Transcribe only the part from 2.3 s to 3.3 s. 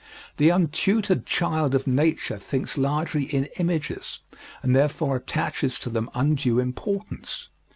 thinks largely